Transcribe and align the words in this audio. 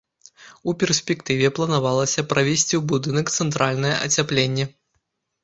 У 0.71 0.73
перспектыве 0.83 1.51
планавалася 1.59 2.25
правесці 2.31 2.73
ў 2.79 2.81
будынак 2.93 3.27
цэнтральнае 3.37 3.93
ацяпленне. 4.07 4.69